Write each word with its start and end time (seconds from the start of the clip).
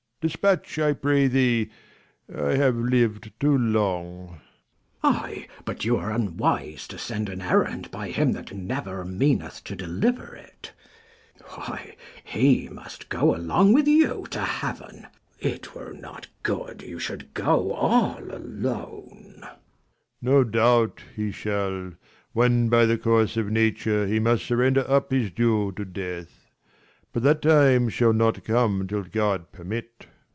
Dispatch, 0.21 0.77
I 0.77 0.93
pray 0.93 1.25
thee, 1.25 1.71
I 2.31 2.51
have 2.53 2.75
liv'd 2.75 3.31
too 3.39 3.57
long. 3.57 4.33
Mess. 5.01 5.15
I, 5.15 5.47
but 5.65 5.83
you 5.83 5.97
are 5.97 6.11
unwise, 6.11 6.87
to 6.89 6.99
send 6.99 7.27
an 7.27 7.41
errand; 7.41 7.89
By 7.89 8.09
him 8.11 8.33
that 8.33 8.53
never 8.55 9.03
meaneth 9.03 9.63
to 9.63 9.75
deliver 9.75 10.35
it: 10.35 10.73
230 11.39 11.71
Why, 11.71 11.95
he 12.23 12.69
must 12.69 13.09
go 13.09 13.35
along 13.35 13.73
with 13.73 13.87
you 13.87 14.27
to 14.29 14.41
heaven: 14.41 15.07
It 15.39 15.73
were 15.73 15.91
not 15.91 16.27
good 16.43 16.83
you 16.83 16.99
should 16.99 17.33
go 17.33 17.71
all 17.73 18.21
alone. 18.25 19.39
Leir. 19.41 19.55
No 20.21 20.43
doubt, 20.43 21.01
he 21.15 21.31
shall, 21.31 21.93
when 22.33 22.69
by 22.69 22.85
the 22.85 22.99
course 22.99 23.37
of 23.37 23.49
nature, 23.49 24.05
He 24.05 24.19
must 24.19 24.45
surrender 24.45 24.85
up 24.87 25.09
his 25.09 25.31
due 25.31 25.71
to 25.71 25.83
death: 25.83 26.45
But 27.11 27.23
that 27.23 27.41
time 27.41 27.89
shall 27.89 28.13
not 28.13 28.43
come 28.43 28.87
till 28.87 29.03
God 29.03 29.51
permit. 29.51 30.05